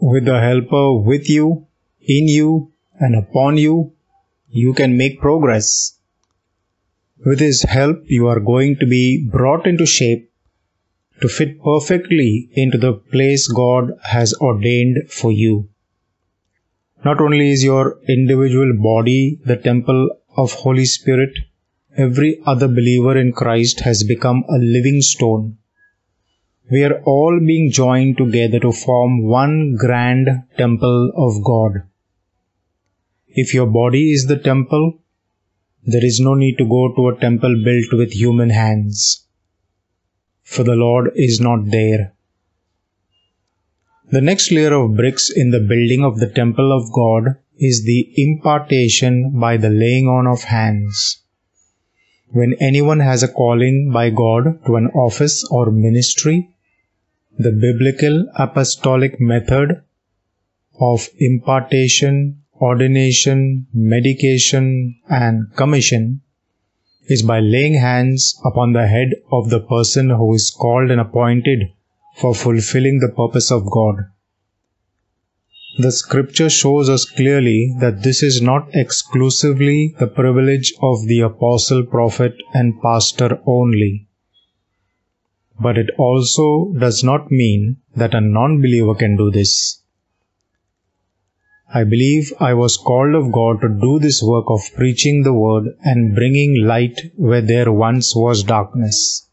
[0.00, 1.66] With the Helper with you,
[2.00, 3.92] in you, and upon you,
[4.48, 5.98] you can make progress.
[7.24, 10.30] With His help, you are going to be brought into shape
[11.20, 15.68] to fit perfectly into the place God has ordained for you.
[17.04, 21.30] Not only is your individual body the temple of Holy Spirit,
[21.96, 25.58] every other believer in Christ has become a living stone.
[26.72, 31.82] We are all being joined together to form one grand temple of God.
[33.28, 34.98] If your body is the temple,
[35.84, 39.26] there is no need to go to a temple built with human hands,
[40.42, 42.14] for the Lord is not there.
[44.10, 48.14] The next layer of bricks in the building of the temple of God is the
[48.16, 51.18] impartation by the laying on of hands.
[52.28, 56.48] When anyone has a calling by God to an office or ministry,
[57.38, 59.82] the biblical apostolic method
[60.80, 66.20] of impartation, ordination, medication, and commission
[67.06, 71.72] is by laying hands upon the head of the person who is called and appointed
[72.16, 73.96] for fulfilling the purpose of God.
[75.78, 81.84] The scripture shows us clearly that this is not exclusively the privilege of the apostle,
[81.86, 84.06] prophet, and pastor only.
[85.62, 89.80] But it also does not mean that a non believer can do this.
[91.74, 95.68] I believe I was called of God to do this work of preaching the word
[95.82, 99.28] and bringing light where there once was darkness.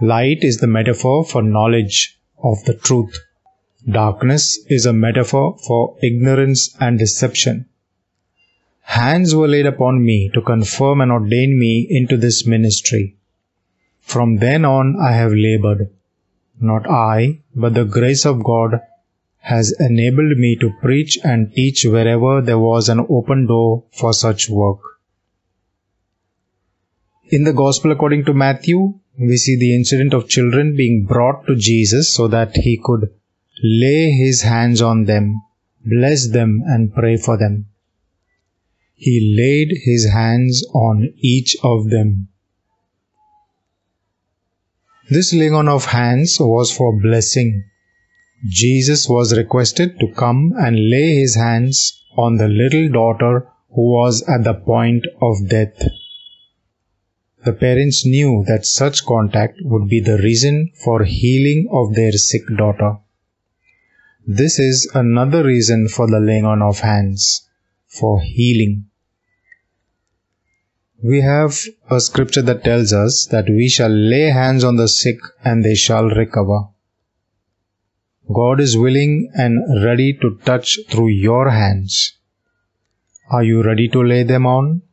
[0.00, 3.18] Light is the metaphor for knowledge of the truth.
[3.88, 7.66] Darkness is a metaphor for ignorance and deception.
[8.82, 13.16] Hands were laid upon me to confirm and ordain me into this ministry.
[14.06, 15.90] From then on I have labored.
[16.60, 18.80] Not I, but the grace of God
[19.38, 24.48] has enabled me to preach and teach wherever there was an open door for such
[24.48, 24.78] work.
[27.30, 31.56] In the Gospel according to Matthew, we see the incident of children being brought to
[31.56, 33.12] Jesus so that he could
[33.64, 35.42] lay his hands on them,
[35.84, 37.66] bless them, and pray for them.
[38.94, 42.28] He laid his hands on each of them.
[45.08, 47.64] This laying on of hands was for blessing.
[48.48, 54.24] Jesus was requested to come and lay his hands on the little daughter who was
[54.28, 55.80] at the point of death.
[57.44, 62.42] The parents knew that such contact would be the reason for healing of their sick
[62.56, 62.96] daughter.
[64.26, 67.48] This is another reason for the laying on of hands,
[67.86, 68.86] for healing.
[71.02, 71.58] We have
[71.90, 75.74] a scripture that tells us that we shall lay hands on the sick and they
[75.74, 76.68] shall recover.
[78.32, 82.16] God is willing and ready to touch through your hands.
[83.30, 84.82] Are you ready to lay them on?